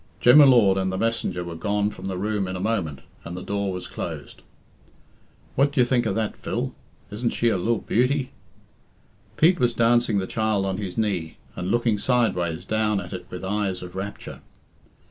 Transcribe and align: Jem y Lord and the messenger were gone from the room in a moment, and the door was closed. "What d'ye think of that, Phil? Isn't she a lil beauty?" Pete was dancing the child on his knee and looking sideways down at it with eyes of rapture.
Jem 0.19 0.39
y 0.41 0.45
Lord 0.45 0.79
and 0.79 0.91
the 0.91 0.97
messenger 0.97 1.43
were 1.43 1.53
gone 1.53 1.91
from 1.91 2.07
the 2.07 2.17
room 2.17 2.47
in 2.47 2.55
a 2.55 2.59
moment, 2.59 3.01
and 3.23 3.37
the 3.37 3.43
door 3.43 3.71
was 3.71 3.85
closed. 3.87 4.41
"What 5.53 5.71
d'ye 5.73 5.83
think 5.83 6.07
of 6.07 6.15
that, 6.15 6.35
Phil? 6.37 6.73
Isn't 7.11 7.29
she 7.29 7.49
a 7.49 7.55
lil 7.59 7.77
beauty?" 7.77 8.31
Pete 9.37 9.59
was 9.59 9.75
dancing 9.75 10.17
the 10.17 10.25
child 10.25 10.65
on 10.65 10.77
his 10.77 10.97
knee 10.97 11.37
and 11.55 11.69
looking 11.69 11.99
sideways 11.99 12.65
down 12.65 12.99
at 12.99 13.13
it 13.13 13.27
with 13.29 13.45
eyes 13.45 13.83
of 13.83 13.95
rapture. 13.95 14.39